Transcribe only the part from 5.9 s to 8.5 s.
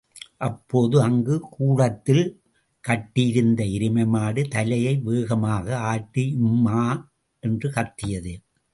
ஆட்டி ம்மா என்று கத்தியது.